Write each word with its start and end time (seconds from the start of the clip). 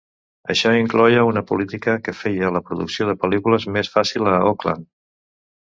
Això 0.53 0.69
incloïa 0.77 1.25
una 1.31 1.43
política 1.51 1.95
que 2.07 2.15
feia 2.23 2.51
la 2.57 2.63
producció 2.71 3.09
de 3.13 3.17
pel·lícules 3.27 3.71
més 3.79 3.95
fàcil 3.99 4.33
a 4.33 4.37
Auckland. 4.51 4.93